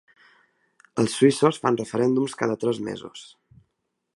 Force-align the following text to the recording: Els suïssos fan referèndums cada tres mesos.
Els 1.03 1.17
suïssos 1.17 1.61
fan 1.65 1.77
referèndums 1.81 2.35
cada 2.43 2.57
tres 2.65 2.81
mesos. 2.89 3.29